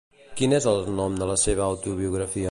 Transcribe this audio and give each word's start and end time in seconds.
Quin 0.39 0.53
és 0.59 0.65
el 0.71 0.79
nom 1.01 1.19
de 1.21 1.27
la 1.33 1.35
seva 1.43 1.65
autobiografia? 1.67 2.39